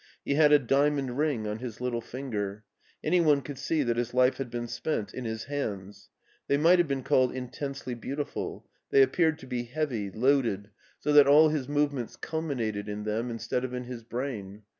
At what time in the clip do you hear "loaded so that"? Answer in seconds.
10.09-11.25